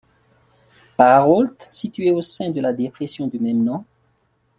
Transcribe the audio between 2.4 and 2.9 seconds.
de la